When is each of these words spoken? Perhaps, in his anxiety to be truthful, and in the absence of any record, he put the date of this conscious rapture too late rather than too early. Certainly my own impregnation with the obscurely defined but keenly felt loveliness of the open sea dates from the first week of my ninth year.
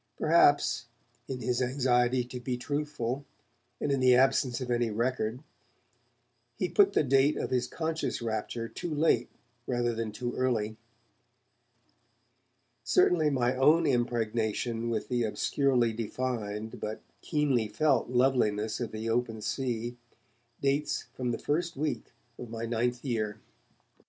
Perhaps, 0.17 0.87
in 1.27 1.41
his 1.41 1.61
anxiety 1.61 2.23
to 2.23 2.39
be 2.39 2.57
truthful, 2.57 3.23
and 3.79 3.91
in 3.91 3.99
the 3.99 4.15
absence 4.15 4.59
of 4.59 4.71
any 4.71 4.89
record, 4.89 5.43
he 6.57 6.67
put 6.69 6.93
the 6.93 7.03
date 7.03 7.37
of 7.37 7.51
this 7.51 7.67
conscious 7.67 8.19
rapture 8.19 8.67
too 8.67 8.91
late 8.91 9.29
rather 9.67 9.93
than 9.93 10.11
too 10.11 10.33
early. 10.33 10.75
Certainly 12.83 13.29
my 13.29 13.55
own 13.55 13.85
impregnation 13.85 14.89
with 14.89 15.07
the 15.07 15.21
obscurely 15.21 15.93
defined 15.93 16.79
but 16.79 17.03
keenly 17.21 17.67
felt 17.67 18.09
loveliness 18.09 18.79
of 18.79 18.91
the 18.91 19.07
open 19.07 19.39
sea 19.39 19.97
dates 20.61 21.03
from 21.13 21.29
the 21.29 21.37
first 21.37 21.77
week 21.77 22.05
of 22.39 22.49
my 22.49 22.65
ninth 22.65 23.05
year. 23.05 23.39